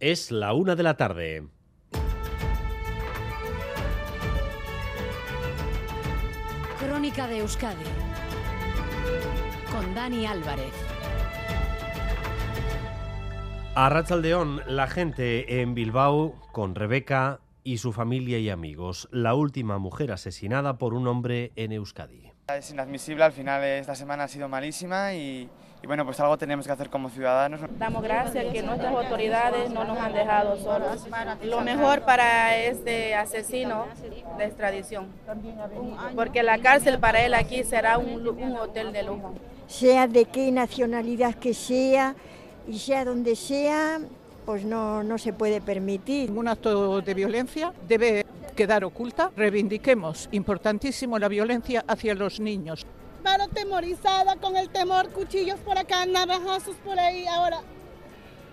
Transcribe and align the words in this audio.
Es 0.00 0.30
la 0.30 0.54
una 0.54 0.76
de 0.76 0.82
la 0.82 0.96
tarde. 0.96 1.46
Crónica 6.78 7.28
de 7.28 7.40
Euskadi 7.40 7.84
con 9.70 9.94
Dani 9.94 10.24
Álvarez. 10.24 10.72
A 13.74 13.90
Rachaldeón, 13.90 14.62
la 14.66 14.86
gente 14.86 15.60
en 15.60 15.74
Bilbao 15.74 16.34
con 16.50 16.74
Rebeca 16.74 17.40
y 17.62 17.76
su 17.76 17.92
familia 17.92 18.38
y 18.38 18.48
amigos, 18.48 19.06
la 19.12 19.34
última 19.34 19.76
mujer 19.76 20.12
asesinada 20.12 20.78
por 20.78 20.94
un 20.94 21.06
hombre 21.08 21.52
en 21.56 21.72
Euskadi. 21.72 22.32
Es 22.48 22.70
inadmisible, 22.70 23.24
al 23.24 23.32
final 23.32 23.62
esta 23.64 23.94
semana 23.94 24.24
ha 24.24 24.28
sido 24.28 24.48
malísima 24.48 25.12
y, 25.12 25.50
y 25.82 25.86
bueno, 25.86 26.04
pues 26.04 26.20
algo 26.20 26.36
tenemos 26.36 26.66
que 26.66 26.72
hacer 26.72 26.90
como 26.90 27.08
ciudadanos. 27.08 27.60
Damos 27.78 28.02
gracias 28.02 28.52
que 28.52 28.62
nuestras 28.62 28.92
autoridades 28.94 29.70
no 29.70 29.84
nos 29.84 29.98
han 29.98 30.12
dejado 30.12 30.56
solos. 30.58 31.06
Lo 31.42 31.62
mejor 31.62 32.02
para 32.02 32.56
este 32.56 33.14
asesino 33.14 33.86
de 34.36 34.44
extradición, 34.44 35.06
porque 36.14 36.42
la 36.42 36.58
cárcel 36.58 36.98
para 36.98 37.24
él 37.24 37.32
aquí 37.34 37.64
será 37.64 37.96
un, 37.98 38.26
un 38.28 38.56
hotel 38.56 38.92
de 38.92 39.02
lujo. 39.02 39.32
sea 39.66 40.06
de 40.06 40.26
qué 40.26 40.52
nacionalidad 40.52 41.34
que 41.34 41.54
sea 41.54 42.14
y 42.68 42.78
sea 42.78 43.04
donde 43.06 43.34
sea, 43.34 44.00
pues 44.44 44.64
no, 44.64 45.02
no 45.02 45.16
se 45.16 45.32
puede 45.32 45.62
permitir. 45.62 46.28
Ningún 46.28 46.48
acto 46.48 47.00
de 47.00 47.14
violencia 47.14 47.72
debe 47.88 48.26
quedar 48.54 48.84
oculta. 48.84 49.30
Reivindiquemos, 49.34 50.28
importantísimo, 50.32 51.18
la 51.18 51.28
violencia 51.28 51.84
hacia 51.88 52.14
los 52.14 52.38
niños. 52.38 52.86
Paro 53.22 53.48
temorizada 53.48 54.36
con 54.36 54.56
el 54.56 54.68
temor, 54.70 55.10
cuchillos 55.10 55.58
por 55.60 55.78
acá, 55.78 56.06
navajazos 56.06 56.76
por 56.84 56.98
ahí. 56.98 57.26
Ahora, 57.26 57.60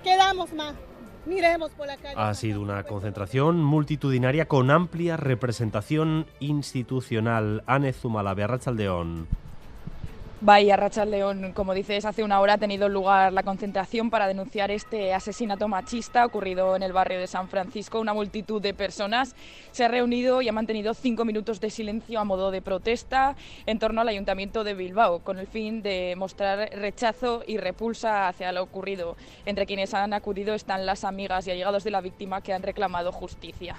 quedamos 0.03 0.53
más. 0.53 0.75
Miremos 1.25 1.71
por 1.71 1.87
la 1.87 1.97
calle. 1.97 2.15
Ha 2.15 2.33
sido 2.33 2.61
una 2.61 2.83
concentración 2.83 3.61
multitudinaria 3.61 4.47
con 4.47 4.71
amplia 4.71 5.17
representación 5.17 6.25
institucional. 6.39 7.63
Ane 7.67 7.91
Zumalabe, 7.91 8.43
Arrachaldeón. 8.43 9.27
Bahía 10.39 10.75
Rachel 10.77 11.09
León, 11.09 11.51
como 11.51 11.73
dices, 11.73 12.05
hace 12.05 12.23
una 12.23 12.39
hora 12.39 12.53
ha 12.53 12.57
tenido 12.59 12.87
lugar 12.89 13.33
la 13.33 13.41
concentración 13.41 14.11
para 14.11 14.27
denunciar 14.27 14.69
este 14.69 15.11
asesinato 15.11 15.67
machista 15.67 16.23
ocurrido 16.23 16.75
en 16.75 16.83
el 16.83 16.93
barrio 16.93 17.19
de 17.19 17.25
San 17.25 17.49
Francisco. 17.49 17.99
Una 17.99 18.13
multitud 18.13 18.61
de 18.61 18.75
personas 18.75 19.35
se 19.71 19.83
ha 19.83 19.87
reunido 19.87 20.43
y 20.43 20.47
ha 20.47 20.51
mantenido 20.51 20.93
cinco 20.93 21.25
minutos 21.25 21.59
de 21.59 21.71
silencio 21.71 22.19
a 22.19 22.23
modo 22.23 22.51
de 22.51 22.61
protesta 22.61 23.35
en 23.65 23.79
torno 23.79 24.01
al 24.01 24.09
ayuntamiento 24.09 24.63
de 24.63 24.75
Bilbao, 24.75 25.23
con 25.23 25.39
el 25.39 25.47
fin 25.47 25.81
de 25.81 26.13
mostrar 26.15 26.69
rechazo 26.71 27.41
y 27.47 27.57
repulsa 27.57 28.27
hacia 28.27 28.51
lo 28.51 28.61
ocurrido. 28.61 29.17
Entre 29.47 29.65
quienes 29.65 29.95
han 29.95 30.13
acudido 30.13 30.53
están 30.53 30.85
las 30.85 31.03
amigas 31.03 31.47
y 31.47 31.51
allegados 31.51 31.83
de 31.83 31.89
la 31.89 32.01
víctima 32.01 32.41
que 32.41 32.53
han 32.53 32.61
reclamado 32.61 33.11
justicia. 33.11 33.77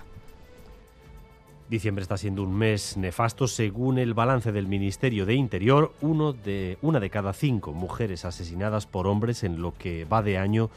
Diciembre 1.69 2.01
está 2.03 2.17
siendo 2.17 2.45
un 2.45 2.57
mes 2.57 2.97
nefasto 2.97 3.47
según 3.47 3.99
el 3.99 4.15
balance 4.15 4.53
del 4.53 4.67
Ministerio 4.67 5.27
de 5.27 5.35
Interior. 5.35 5.93
Uno 6.01 6.33
de, 6.33 6.79
una 6.81 6.99
de 6.99 7.11
cada 7.11 7.35
cinco 7.35 7.75
mujeres 7.75 8.25
asesinadas 8.25 8.87
por 8.87 9.07
hombres 9.07 9.45
en 9.45 9.61
lo 9.61 9.75
que 9.75 10.07
va 10.07 10.23
de 10.23 10.39
año 10.39 10.71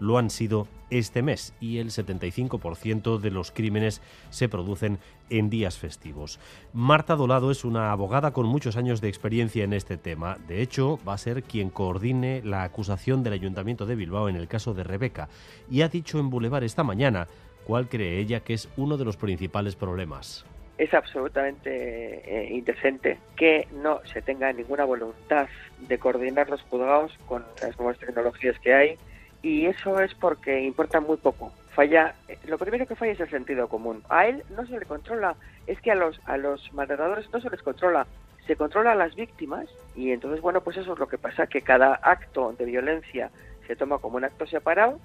lo 0.00 0.16
han 0.16 0.30
sido 0.30 0.66
este 0.88 1.20
mes 1.20 1.52
y 1.60 1.78
el 1.78 1.90
75% 1.90 3.18
de 3.18 3.30
los 3.30 3.50
crímenes 3.50 4.00
se 4.30 4.48
producen 4.48 4.98
en 5.28 5.50
días 5.50 5.76
festivos. 5.76 6.40
Marta 6.72 7.14
Dolado 7.14 7.50
es 7.50 7.64
una 7.64 7.92
abogada 7.92 8.30
con 8.30 8.46
muchos 8.46 8.78
años 8.78 9.02
de 9.02 9.08
experiencia 9.08 9.64
en 9.64 9.74
este 9.74 9.98
tema. 9.98 10.38
De 10.48 10.62
hecho, 10.62 10.98
va 11.06 11.12
a 11.12 11.18
ser 11.18 11.42
quien 11.42 11.68
coordine 11.68 12.40
la 12.42 12.62
acusación 12.62 13.22
del 13.22 13.34
Ayuntamiento 13.34 13.84
de 13.84 13.96
Bilbao 13.96 14.30
en 14.30 14.36
el 14.36 14.48
caso 14.48 14.72
de 14.72 14.84
Rebeca 14.84 15.28
y 15.70 15.82
ha 15.82 15.88
dicho 15.88 16.18
en 16.18 16.30
Boulevard 16.30 16.64
esta 16.64 16.84
mañana 16.84 17.28
cuál 17.68 17.86
cree 17.86 18.18
ella 18.18 18.40
que 18.40 18.54
es 18.54 18.66
uno 18.78 18.96
de 18.96 19.04
los 19.04 19.18
principales 19.18 19.76
problemas. 19.76 20.46
es 20.78 20.94
absolutamente 20.94 22.22
eh, 22.24 22.48
indecente 22.54 23.18
que 23.36 23.68
no 23.82 24.00
se 24.10 24.22
tenga 24.22 24.50
ninguna 24.54 24.84
voluntad 24.84 25.48
de 25.80 25.98
coordinar 25.98 26.48
los 26.48 26.62
juzgados 26.62 27.12
con 27.26 27.44
las 27.60 27.78
nuevas 27.78 27.98
tecnologías 27.98 28.58
que 28.60 28.72
hay 28.72 28.96
y 29.42 29.66
eso 29.66 30.00
es 30.00 30.14
porque 30.14 30.62
importa 30.62 31.00
muy 31.00 31.18
poco. 31.18 31.52
Falla, 31.74 32.14
lo 32.46 32.56
primero 32.56 32.86
que 32.86 32.96
falla 32.96 33.12
es 33.12 33.20
el 33.20 33.28
sentido 33.28 33.68
común. 33.68 34.02
A 34.08 34.26
él 34.26 34.42
no 34.56 34.66
se 34.66 34.78
le 34.78 34.86
controla, 34.86 35.36
es 35.66 35.78
que 35.82 35.90
a 35.90 35.94
los 35.94 36.18
a 36.24 36.38
los 36.38 36.72
maltratadores 36.72 37.30
no 37.32 37.40
se 37.40 37.50
les 37.50 37.62
controla, 37.62 38.06
se 38.46 38.56
controla 38.56 38.92
a 38.92 38.94
las 38.94 39.14
víctimas 39.14 39.66
y 39.94 40.12
entonces 40.12 40.40
bueno, 40.40 40.62
pues 40.62 40.78
eso 40.78 40.94
es 40.94 40.98
lo 40.98 41.06
que 41.06 41.18
pasa 41.18 41.46
que 41.46 41.60
cada 41.60 42.00
acto 42.02 42.54
de 42.58 42.64
violencia 42.64 43.30
se 43.66 43.76
toma 43.76 43.98
como 43.98 44.16
un 44.16 44.24
acto 44.24 44.46
separado 44.46 44.98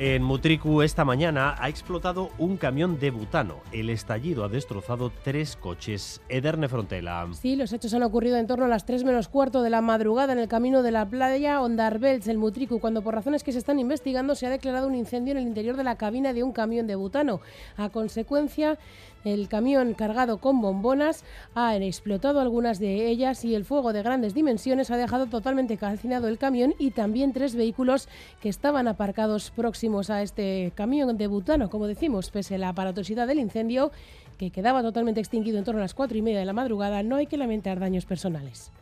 En 0.00 0.22
Mutriku 0.22 0.82
esta 0.82 1.04
mañana 1.04 1.56
ha 1.58 1.68
explotado 1.68 2.30
un 2.38 2.56
camión 2.56 3.00
de 3.00 3.10
butano. 3.10 3.56
El 3.72 3.90
estallido 3.90 4.44
ha 4.44 4.48
destrozado 4.48 5.10
tres 5.24 5.56
coches. 5.56 6.20
Ederne 6.28 6.68
Frontela. 6.68 7.26
Sí, 7.32 7.56
los 7.56 7.72
hechos 7.72 7.92
han 7.94 8.04
ocurrido 8.04 8.36
en 8.36 8.46
torno 8.46 8.66
a 8.66 8.68
las 8.68 8.86
3 8.86 9.02
menos 9.02 9.26
cuarto 9.26 9.60
de 9.60 9.70
la 9.70 9.80
madrugada 9.80 10.32
en 10.32 10.38
el 10.38 10.46
camino 10.46 10.84
de 10.84 10.92
la 10.92 11.04
playa 11.10 11.60
Ondarbelts, 11.60 12.28
el 12.28 12.38
Mutriku, 12.38 12.78
cuando 12.78 13.02
por 13.02 13.12
razones 13.12 13.42
que 13.42 13.50
se 13.50 13.58
están 13.58 13.80
investigando 13.80 14.36
se 14.36 14.46
ha 14.46 14.50
declarado 14.50 14.86
un 14.86 14.94
incendio 14.94 15.32
en 15.32 15.38
el 15.38 15.48
interior 15.48 15.76
de 15.76 15.82
la 15.82 15.96
cabina 15.96 16.32
de 16.32 16.44
un 16.44 16.52
camión 16.52 16.86
de 16.86 16.94
butano. 16.94 17.40
A 17.76 17.88
consecuencia, 17.88 18.78
el 19.28 19.48
camión 19.48 19.94
cargado 19.94 20.38
con 20.38 20.60
bombonas 20.60 21.24
ha 21.54 21.76
explotado 21.76 22.40
algunas 22.40 22.78
de 22.78 23.08
ellas 23.08 23.44
y 23.44 23.54
el 23.54 23.64
fuego 23.64 23.92
de 23.92 24.02
grandes 24.02 24.34
dimensiones 24.34 24.90
ha 24.90 24.96
dejado 24.96 25.26
totalmente 25.26 25.76
calcinado 25.76 26.28
el 26.28 26.38
camión 26.38 26.74
y 26.78 26.90
también 26.90 27.32
tres 27.32 27.54
vehículos 27.54 28.08
que 28.40 28.48
estaban 28.48 28.88
aparcados 28.88 29.50
próximos 29.50 30.10
a 30.10 30.22
este 30.22 30.72
camión 30.74 31.16
de 31.16 31.26
butano. 31.26 31.70
Como 31.70 31.86
decimos, 31.86 32.30
pese 32.30 32.56
a 32.56 32.58
la 32.58 32.70
aparatosidad 32.70 33.26
del 33.26 33.38
incendio, 33.38 33.92
que 34.38 34.50
quedaba 34.50 34.82
totalmente 34.82 35.20
extinguido 35.20 35.58
en 35.58 35.64
torno 35.64 35.80
a 35.80 35.84
las 35.84 35.94
cuatro 35.94 36.16
y 36.16 36.22
media 36.22 36.38
de 36.38 36.46
la 36.46 36.52
madrugada, 36.52 37.02
no 37.02 37.16
hay 37.16 37.26
que 37.26 37.36
lamentar 37.36 37.80
daños 37.80 38.06
personales. 38.06 38.72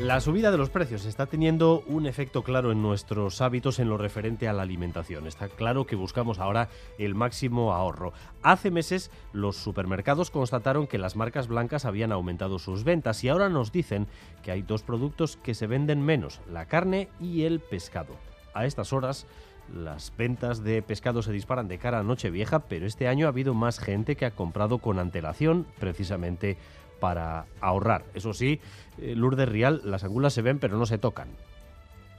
La 0.00 0.20
subida 0.20 0.52
de 0.52 0.58
los 0.58 0.70
precios 0.70 1.04
está 1.06 1.26
teniendo 1.26 1.82
un 1.88 2.06
efecto 2.06 2.44
claro 2.44 2.70
en 2.70 2.80
nuestros 2.80 3.40
hábitos 3.40 3.80
en 3.80 3.88
lo 3.88 3.98
referente 3.98 4.46
a 4.46 4.52
la 4.52 4.62
alimentación. 4.62 5.26
Está 5.26 5.48
claro 5.48 5.86
que 5.86 5.96
buscamos 5.96 6.38
ahora 6.38 6.68
el 6.98 7.16
máximo 7.16 7.72
ahorro. 7.74 8.12
Hace 8.44 8.70
meses 8.70 9.10
los 9.32 9.56
supermercados 9.56 10.30
constataron 10.30 10.86
que 10.86 10.98
las 10.98 11.16
marcas 11.16 11.48
blancas 11.48 11.84
habían 11.84 12.12
aumentado 12.12 12.60
sus 12.60 12.84
ventas 12.84 13.24
y 13.24 13.28
ahora 13.28 13.48
nos 13.48 13.72
dicen 13.72 14.06
que 14.44 14.52
hay 14.52 14.62
dos 14.62 14.84
productos 14.84 15.36
que 15.36 15.54
se 15.54 15.66
venden 15.66 16.00
menos, 16.00 16.40
la 16.48 16.66
carne 16.66 17.08
y 17.18 17.42
el 17.42 17.58
pescado. 17.58 18.14
A 18.54 18.66
estas 18.66 18.92
horas 18.92 19.26
las 19.74 20.12
ventas 20.16 20.62
de 20.62 20.80
pescado 20.80 21.22
se 21.22 21.32
disparan 21.32 21.66
de 21.66 21.78
cara 21.78 21.98
a 21.98 22.02
Nochevieja, 22.04 22.60
pero 22.60 22.86
este 22.86 23.08
año 23.08 23.26
ha 23.26 23.30
habido 23.30 23.52
más 23.52 23.80
gente 23.80 24.14
que 24.14 24.26
ha 24.26 24.30
comprado 24.30 24.78
con 24.78 25.00
antelación 25.00 25.66
precisamente 25.80 26.56
para 27.00 27.46
ahorrar. 27.60 28.04
Eso 28.14 28.32
sí, 28.32 28.60
eh, 29.00 29.14
Lourdes 29.16 29.48
Rial, 29.48 29.82
las 29.84 30.04
angulas 30.04 30.32
se 30.32 30.42
ven 30.42 30.58
pero 30.58 30.76
no 30.76 30.86
se 30.86 30.98
tocan. 30.98 31.28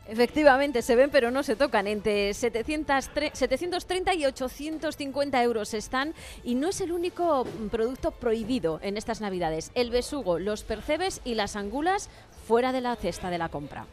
Efectivamente, 0.08 0.82
se 0.82 0.96
ven 0.96 1.12
pero 1.12 1.30
no 1.30 1.44
se 1.44 1.56
tocan. 1.56 1.86
Entre 1.86 2.34
700 2.34 3.12
tre- 3.14 3.32
730 3.32 4.16
y 4.16 4.26
850 4.26 5.44
euros 5.44 5.76
están 5.76 6.16
y 6.44 6.56
no 6.56 6.70
es 6.70 6.82
el 6.82 6.92
único 6.92 7.46
mm, 7.46 7.68
producto 7.68 8.10
prohibido 8.10 8.80
en 8.82 8.98
estas 8.98 9.22
navidades. 9.22 9.72
El 9.76 9.92
besugo, 9.92 10.40
los 10.40 10.64
percebes 10.64 11.22
y 11.26 11.36
las 11.36 11.56
angulas 11.56 12.10
fuera 12.48 12.72
de 12.72 12.82
la 12.82 12.96
cesta 12.96 13.30
de 13.30 13.38
la 13.38 13.50
compra. 13.50 13.86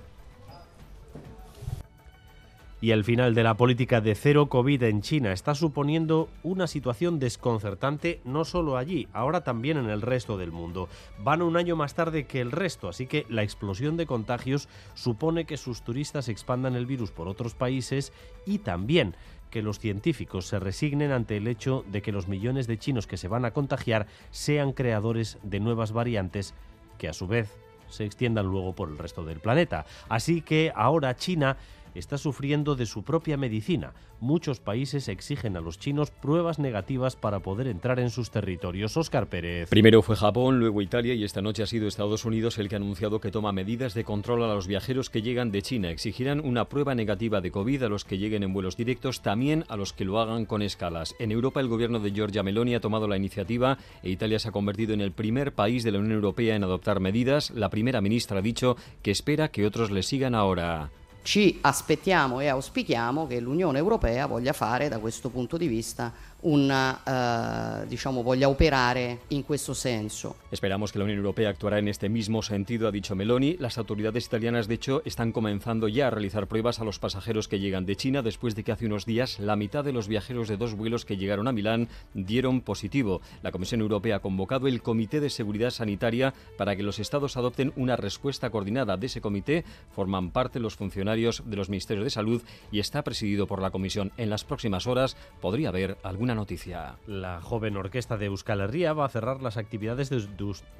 Y 2.87 2.93
el 2.93 3.03
final 3.03 3.35
de 3.35 3.43
la 3.43 3.57
política 3.57 4.01
de 4.01 4.15
cero 4.15 4.47
COVID 4.47 4.81
en 4.85 5.03
China 5.03 5.33
está 5.33 5.57
suponiendo 5.57 6.29
una 6.45 6.69
situación 6.69 7.19
desconcertante 7.19 8.21
no 8.25 8.45
solo 8.45 8.77
allí, 8.77 9.09
ahora 9.13 9.43
también 9.43 9.77
en 9.77 9.91
el 9.91 10.03
resto 10.03 10.39
del 10.39 10.53
mundo. 10.53 10.89
Van 11.19 11.43
un 11.43 11.57
año 11.57 11.75
más 11.75 11.95
tarde 11.95 12.29
que 12.29 12.41
el 12.41 12.53
resto, 12.53 12.89
así 12.89 13.09
que 13.09 13.27
la 13.29 13.43
explosión 13.43 13.97
de 13.97 14.07
contagios 14.07 14.69
supone 14.95 15.47
que 15.47 15.57
sus 15.57 15.83
turistas 15.83 16.29
expandan 16.29 16.77
el 16.77 16.87
virus 16.87 17.11
por 17.11 17.27
otros 17.27 17.57
países 17.57 18.13
y 18.47 18.59
también 18.59 19.17
que 19.51 19.63
los 19.63 19.81
científicos 19.81 20.47
se 20.47 20.61
resignen 20.61 21.11
ante 21.11 21.39
el 21.39 21.49
hecho 21.49 21.85
de 21.91 22.03
que 22.03 22.13
los 22.13 22.29
millones 22.29 22.69
de 22.69 22.79
chinos 22.79 23.09
que 23.09 23.17
se 23.17 23.27
van 23.27 23.45
a 23.45 23.51
contagiar 23.51 24.07
sean 24.31 24.71
creadores 24.71 25.39
de 25.43 25.59
nuevas 25.59 25.91
variantes 25.91 26.55
que 26.99 27.09
a 27.09 27.13
su 27.13 27.27
vez 27.27 27.53
se 27.89 28.05
extiendan 28.05 28.47
luego 28.47 28.75
por 28.75 28.89
el 28.89 28.99
resto 28.99 29.25
del 29.25 29.41
planeta. 29.41 29.87
Así 30.09 30.41
que 30.43 30.73
ahora 30.75 31.17
China 31.17 31.57
está 31.99 32.19
sufriendo 32.19 32.75
de 32.75 32.87
su 32.87 33.03
propia 33.03 33.37
medicina. 33.37 33.95
Muchos 34.21 34.61
países 34.61 35.09
exigen 35.09 35.57
a 35.57 35.61
los 35.61 35.79
chinos 35.79 36.11
pruebas 36.11 36.59
negativas 36.59 37.17
para 37.17 37.41
poder 37.41 37.67
entrar 37.67 38.01
en 38.01 38.11
sus 38.11 38.31
territorios. 38.31 38.97
Oscar 38.97 39.29
Pérez. 39.29 39.69
Primero 39.69 40.03
fue 40.03 40.17
Japón, 40.17 40.59
luego 40.59 40.83
Italia 40.83 41.15
y 41.15 41.25
esta 41.25 41.43
noche 41.43 41.63
ha 41.63 41.67
sido 41.67 41.87
Estados 41.87 42.25
Unidos 42.25 42.59
el 42.59 42.69
que 42.69 42.77
ha 42.77 42.79
anunciado 42.79 43.21
que 43.21 43.31
toma 43.31 43.53
medidas 43.53 43.95
de 43.95 44.05
control 44.05 44.43
a 44.45 44.55
los 44.55 44.67
viajeros 44.67 45.11
que 45.11 45.23
llegan 45.23 45.51
de 45.51 45.63
China. 45.63 45.91
Exigirán 45.91 46.41
una 46.41 46.67
prueba 46.67 46.95
negativa 46.95 47.41
de 47.41 47.51
COVID 47.51 47.83
a 47.83 47.89
los 47.89 48.05
que 48.05 48.19
lleguen 48.19 48.43
en 48.43 48.53
vuelos 48.53 48.77
directos, 48.77 49.21
también 49.21 49.65
a 49.69 49.77
los 49.77 49.93
que 49.93 50.05
lo 50.05 50.21
hagan 50.21 50.47
con 50.47 50.63
escalas. 50.63 51.15
En 51.19 51.31
Europa 51.31 51.61
el 51.61 51.69
gobierno 51.69 52.01
de 52.01 52.13
Giorgia 52.13 52.43
Meloni 52.43 52.75
ha 52.75 52.81
tomado 52.81 53.09
la 53.09 53.17
iniciativa 53.17 53.79
e 54.03 54.11
Italia 54.11 54.39
se 54.39 54.49
ha 54.49 54.53
convertido 54.53 54.95
en 54.95 55.01
el 55.01 55.13
primer 55.13 55.53
país 55.53 55.85
de 55.85 55.93
la 55.93 55.99
Unión 55.99 56.15
Europea 56.15 56.57
en 56.57 56.65
adoptar 56.65 57.01
medidas. 57.01 57.51
La 57.51 57.71
primera 57.71 58.01
ministra 58.01 58.39
ha 58.39 58.43
dicho 58.43 58.77
que 59.03 59.11
espera 59.11 59.49
que 59.49 59.67
otros 59.67 59.91
le 59.91 60.03
sigan 60.03 60.35
ahora. 60.35 60.91
Ci 61.27 61.59
aspettiamo 61.61 62.39
e 62.39 62.47
auspichiamo 62.47 63.27
che 63.27 63.41
l'Unione 63.41 63.79
Europea 63.79 64.27
voglia 64.27 64.53
fare 64.53 64.89
da 64.89 65.01
questo 65.01 65.29
punto 65.29 65.57
di 65.57 65.67
vista 65.67 66.13
una, 66.43 67.01
eh, 67.07 67.87
diciamo, 67.89 68.23
voglia 68.23 68.49
operare 68.49 69.21
in 69.29 69.43
questo 69.43 69.75
senso. 69.75 70.37
Esperamos 70.51 70.93
que 70.93 70.99
la 70.99 71.05
Unión 71.05 71.19
Europea 71.19 71.49
actuará 71.49 71.79
en 71.79 71.89
este 71.89 72.09
mismo 72.09 72.43
sentido, 72.43 72.89
ha 72.89 72.93
dicho 72.93 73.15
Meloni. 73.15 73.57
Las 73.59 73.79
autoridades 73.79 74.27
italianas, 74.27 74.69
de 74.69 74.75
hecho, 74.75 75.03
están 75.05 75.33
comenzando 75.33 75.89
ya 75.89 76.09
a 76.09 76.11
realizar 76.11 76.47
pruebas 76.47 76.81
a 76.81 76.85
los 76.85 76.99
pasajeros 76.99 77.49
que 77.49 77.59
llegan 77.59 77.87
de 77.87 77.97
China 77.97 78.23
después 78.23 78.55
de 78.55 78.63
que 78.63 78.73
hace 78.73 78.87
unos 78.87 79.07
días 79.07 79.39
la 79.39 79.57
mitad 79.57 79.85
de 79.85 79.93
los 79.93 80.09
viajeros 80.09 80.49
de 80.49 80.57
dos 80.57 80.75
vuelos 80.75 81.05
que 81.05 81.17
llegaron 81.17 81.49
a 81.49 81.53
Milán 81.53 81.89
dieron 82.15 82.61
positivo. 82.61 83.21
La 83.43 83.53
Comisión 83.53 83.81
Europea 83.81 84.17
ha 84.17 84.21
convocado 84.21 84.69
el 84.69 84.83
Comité 84.83 85.21
de 85.21 85.31
Seguridad 85.31 85.71
Sanitaria 85.71 86.35
para 86.57 86.77
que 86.77 86.83
los 86.83 86.99
estados 86.99 87.37
adopten 87.37 87.73
una 87.77 87.97
respuesta 87.97 88.51
coordinada. 88.51 88.97
De 88.97 89.07
ese 89.07 89.21
comité 89.21 89.65
forman 89.95 90.31
parte 90.31 90.61
los 90.61 90.77
funcionarios 90.77 91.43
de 91.47 91.57
los 91.57 91.69
Ministerios 91.69 92.05
de 92.05 92.11
Salud 92.11 92.43
y 92.71 92.81
está 92.81 93.03
presidido 93.03 93.47
por 93.47 93.63
la 93.63 93.71
Comisión. 93.71 94.13
En 94.17 94.31
las 94.31 94.45
próximas 94.45 94.87
horas 94.87 95.17
podría 95.41 95.69
haber 95.69 95.99
noticia. 96.35 96.97
La 97.07 97.41
joven 97.41 97.77
orquesta 97.77 98.17
de 98.17 98.27
Euskal 98.27 98.61
Herria 98.61 98.93
va 98.93 99.05
a 99.05 99.09
cerrar 99.09 99.43
las 99.43 99.57
actividades 99.57 100.11
de, 100.11 100.27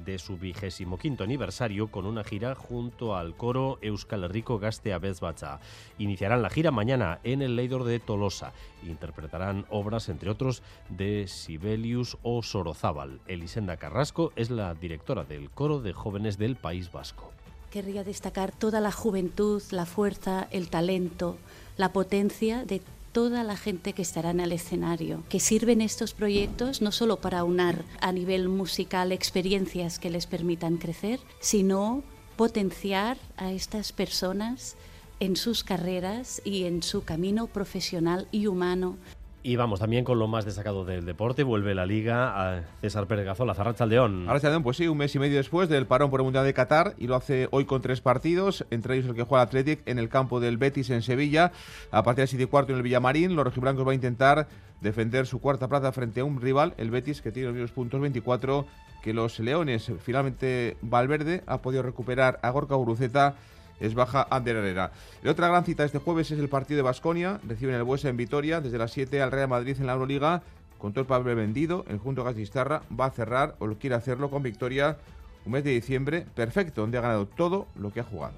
de 0.05 0.19
su 0.19 0.37
vigésimo 0.37 0.99
quinto 0.99 1.25
aniversario 1.25 1.89
con 1.89 2.07
una 2.07 2.25
gira 2.25 2.55
junto 2.55 3.17
al 3.17 3.37
coro 3.37 3.79
Euskal 3.83 4.25
Herriko 4.25 4.59
Gaste 4.59 4.93
Abezbatza. 4.93 5.61
Iniciarán 5.99 6.43
la 6.43 6.51
gira 6.51 6.71
mañana 6.71 7.21
en 7.25 7.43
el 7.43 7.57
Leidor 7.57 7.85
de 7.85 8.01
Tolosa. 8.01 8.53
Interpretarán 8.85 9.67
obras, 9.71 10.09
entre 10.09 10.31
otros, 10.31 10.63
de 10.89 11.29
Sibelius 11.29 12.19
o 12.23 12.43
Sorozábal. 12.43 13.21
Elisenda 13.27 13.77
Carrasco 13.77 14.33
es 14.37 14.51
la 14.51 14.75
directora 14.75 15.25
del 15.25 15.51
coro 15.51 15.81
de 15.81 15.93
jóvenes 15.93 16.39
del 16.39 16.57
País 16.57 16.93
Vasco. 16.93 17.33
Querría 17.71 18.05
destacar 18.05 18.53
toda 18.53 18.81
la 18.81 18.93
juventud, 18.93 19.63
la 19.71 19.87
fuerza, 19.87 20.49
el 20.51 20.71
talento, 20.71 21.37
la 21.77 21.93
potencia 21.93 22.65
de 22.65 22.81
toda 23.17 23.45
la 23.45 23.57
gente 23.57 23.95
que 23.95 24.03
estará 24.03 24.29
en 24.29 24.41
el 24.41 24.53
escenario, 24.53 25.23
que 25.31 25.41
sirven 25.41 25.81
estos 25.81 26.13
proyectos 26.13 26.83
no 26.83 26.93
solo 26.93 27.17
para 27.17 27.45
unar 27.45 27.83
a 28.03 28.13
nivel 28.13 28.51
musical 28.51 29.11
experiencias 29.11 29.99
que 29.99 30.11
les 30.11 30.27
permitan 30.27 30.77
crecer, 30.77 31.19
sino 31.41 32.03
potenciar 32.37 33.17
a 33.39 33.53
estas 33.53 33.93
personas 33.93 34.77
en 35.19 35.37
sus 35.37 35.65
carreras 35.65 36.43
y 36.45 36.65
en 36.65 36.83
su 36.83 37.05
camino 37.05 37.47
profesional 37.47 38.29
y 38.33 38.49
humano 38.49 38.99
y 39.47 39.55
vamos 39.55 39.79
también 39.79 40.03
con 40.03 40.19
lo 40.19 40.27
más 40.27 40.45
destacado 40.45 40.85
del 40.85 41.07
deporte. 41.07 41.45
Vuelve 41.45 41.73
la 41.73 41.87
liga 41.87 42.57
a 42.57 42.63
César 42.81 43.07
Pérez 43.07 43.25
Gazola, 43.25 43.55
Zarrachaldeón. 43.55 44.27
León, 44.27 44.63
pues 44.65 44.77
sí, 44.77 44.89
un 44.89 44.99
mes 44.99 45.15
y 45.15 45.21
medio 45.21 45.37
después 45.37 45.69
del 45.69 45.87
parón 45.87 46.11
por 46.11 46.19
el 46.19 46.25
Mundial 46.25 46.45
de 46.45 46.53
Qatar 46.53 46.95
y 46.99 47.07
lo 47.07 47.15
hace 47.15 47.47
hoy 47.53 47.65
con 47.65 47.81
tres 47.81 48.01
partidos, 48.01 48.67
entre 48.71 48.97
ellos 48.97 49.09
el 49.09 49.15
que 49.15 49.23
juega 49.23 49.45
el 49.45 49.47
Athletic 49.47 49.87
en 49.87 50.01
el 50.01 50.09
campo 50.09 50.41
del 50.41 50.57
Betis 50.57 50.91
en 50.91 51.01
Sevilla. 51.01 51.53
A 51.93 52.03
partir 52.03 52.25
de 52.25 52.27
7 52.27 52.43
y 52.43 52.47
cuarto 52.49 52.73
en 52.73 52.79
el 52.79 52.83
Villamarín, 52.83 53.37
los 53.37 53.45
rojiblancos 53.45 53.87
va 53.87 53.93
a 53.93 53.95
intentar 53.95 54.49
defender 54.81 55.29
su 55.29 55.41
cuarta 55.41 55.69
plaza 55.69 55.93
frente 55.93 56.23
a 56.23 56.25
un 56.25 56.41
rival, 56.41 56.75
el 56.77 56.91
Betis, 56.91 57.23
que 57.23 57.31
tiene 57.31 57.47
los 57.47 57.55
mismos 57.55 57.71
puntos 57.71 58.01
24 58.01 58.67
que 59.01 59.15
los 59.15 59.39
Leones. 59.39 59.93
Finalmente, 60.01 60.77
Valverde 60.83 61.45
ha 61.47 61.63
podido 61.63 61.85
recuperar 61.85 62.41
a 62.43 62.51
Gorka 62.51 62.75
Uruceta 62.75 63.37
es 63.81 63.95
baja 63.95 64.27
Herrera. 64.31 64.93
La 65.23 65.31
otra 65.31 65.49
gran 65.49 65.65
cita 65.65 65.85
este 65.85 65.99
jueves 65.99 66.31
es 66.31 66.39
el 66.39 66.49
partido 66.49 66.77
de 66.79 66.83
Basconia. 66.83 67.41
Reciben 67.47 67.75
el 67.75 67.83
Buesa 67.83 68.09
en 68.09 68.17
Vitoria 68.17 68.61
desde 68.61 68.79
las 68.79 68.93
7 68.93 69.23
al 69.23 69.33
Real 69.33 69.49
Madrid 69.49 69.77
en 69.79 69.87
la 69.87 69.95
Euroliga. 69.95 70.43
Con 70.79 70.93
todo 70.93 71.03
el 71.03 71.07
papel 71.07 71.37
vendido, 71.37 71.85
el 71.89 71.99
Junto 71.99 72.23
Gastistarra 72.23 72.83
va 72.99 73.07
a 73.07 73.11
cerrar 73.11 73.57
o 73.59 73.67
quiere 73.75 73.97
hacerlo 73.97 74.31
con 74.31 74.43
victoria 74.43 74.99
un 75.47 75.53
mes 75.53 75.65
de 75.65 75.71
diciembre 75.71 76.27
perfecto, 76.35 76.83
donde 76.83 76.99
ha 76.99 77.03
ganado 77.03 77.27
todo 77.27 77.67
lo 77.77 77.93
que 77.93 78.01
ha 78.01 78.05
jugado. 78.05 78.35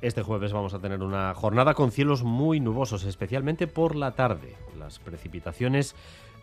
Este 0.00 0.22
jueves 0.22 0.52
vamos 0.52 0.74
a 0.74 0.78
tener 0.78 1.02
una 1.02 1.34
jornada 1.34 1.74
con 1.74 1.90
cielos 1.90 2.22
muy 2.22 2.60
nubosos, 2.60 3.04
especialmente 3.04 3.66
por 3.66 3.96
la 3.96 4.12
tarde. 4.12 4.54
Las 4.78 4.98
precipitaciones 4.98 5.94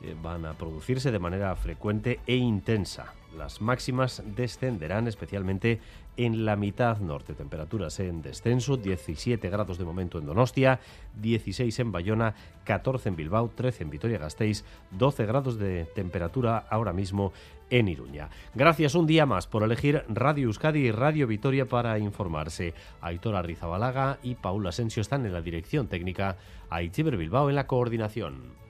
eh, 0.02 0.16
van 0.22 0.46
a 0.46 0.54
producirse 0.54 1.12
de 1.12 1.20
manera 1.20 1.56
frecuente 1.56 2.20
e 2.26 2.36
intensa. 2.36 3.14
Las 3.38 3.62
máximas 3.62 4.24
descenderán 4.36 5.08
especialmente 5.08 5.80
en 6.18 6.46
la 6.46 6.56
mitad 6.56 6.98
norte. 6.98 7.34
Temperaturas 7.34 8.00
en 8.00 8.22
descenso, 8.22 8.78
17 8.78 9.50
grados 9.50 9.78
de 9.78 9.86
momento 9.86 10.20
en 10.20 10.26
Donostia, 10.26 10.80
16 11.22 11.80
en 11.80 11.92
Bayona, 11.92 12.36
14 12.66 13.10
en 13.10 13.16
Bilbao, 13.16 13.50
13 13.56 13.84
en 13.84 13.90
Vitoria-Gasteiz, 13.90 14.66
12 14.92 15.26
grados 15.26 15.58
de 15.58 15.86
temperatura 15.96 16.58
ahora 16.70 16.94
mismo 16.94 17.32
en 17.70 17.88
Iruña. 17.88 18.30
Gracias 18.54 18.96
un 18.96 19.08
día 19.08 19.26
más 19.26 19.48
por 19.48 19.64
elegir 19.64 20.04
Radio 20.10 20.48
Euskadi 20.48 20.80
y 20.80 20.92
Radio 20.92 21.26
Vitoria 21.26 21.66
para 21.66 21.98
informarse. 21.98 22.74
Aitor 23.00 23.46
Rizabalaga 23.46 24.20
y 24.22 24.36
Paula 24.36 24.70
Asensio 24.70 25.02
están 25.02 25.26
en 25.26 25.34
la 25.34 25.42
dirección 25.42 25.88
técnica, 25.88 26.38
Aitziber 26.70 27.16
Bilbao 27.16 27.50
en 27.50 27.56
la 27.56 27.68
coordinación. 27.68 28.62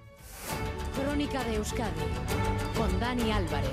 Crónica 0.95 1.43
de 1.45 1.55
Euskadi 1.55 1.91
con 2.77 2.99
Dani 2.99 3.31
Álvarez. 3.31 3.71